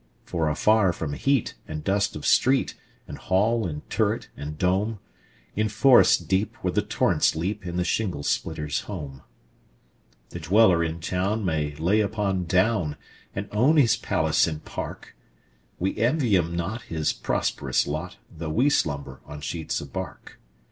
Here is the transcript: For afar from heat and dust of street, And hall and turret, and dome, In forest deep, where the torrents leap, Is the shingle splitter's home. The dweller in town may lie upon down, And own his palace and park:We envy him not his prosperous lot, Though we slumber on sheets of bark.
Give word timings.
For 0.25 0.49
afar 0.49 0.93
from 0.93 1.13
heat 1.13 1.53
and 1.67 1.83
dust 1.83 2.15
of 2.15 2.25
street, 2.25 2.73
And 3.07 3.19
hall 3.19 3.67
and 3.67 3.87
turret, 3.87 4.29
and 4.35 4.57
dome, 4.57 4.97
In 5.55 5.69
forest 5.69 6.27
deep, 6.27 6.55
where 6.63 6.71
the 6.71 6.81
torrents 6.81 7.35
leap, 7.35 7.67
Is 7.67 7.75
the 7.75 7.83
shingle 7.83 8.23
splitter's 8.23 8.79
home. 8.89 9.21
The 10.29 10.39
dweller 10.39 10.83
in 10.83 11.01
town 11.01 11.45
may 11.45 11.75
lie 11.75 11.97
upon 12.01 12.45
down, 12.45 12.97
And 13.35 13.47
own 13.51 13.77
his 13.77 13.95
palace 13.95 14.47
and 14.47 14.65
park:We 14.65 15.95
envy 15.99 16.35
him 16.35 16.55
not 16.55 16.81
his 16.81 17.13
prosperous 17.13 17.85
lot, 17.85 18.17
Though 18.35 18.49
we 18.49 18.71
slumber 18.71 19.21
on 19.27 19.41
sheets 19.41 19.81
of 19.81 19.93
bark. 19.93 20.39